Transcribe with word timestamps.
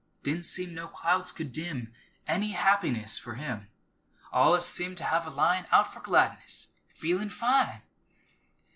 Didn't 0.23 0.47
seem 0.47 0.73
no 0.73 0.87
clouds 0.87 1.31
could 1.31 1.53
dim 1.53 1.93
Any 2.25 2.53
happiness 2.53 3.19
for 3.19 3.35
him, 3.35 3.69
Allus 4.33 4.65
seemed 4.67 4.97
to 4.97 5.03
have 5.03 5.27
a 5.27 5.29
line 5.29 5.67
Out 5.71 5.89
f'r 5.93 6.01
gladness 6.01 6.73
"feelin' 6.91 7.29
fine!" 7.29 7.83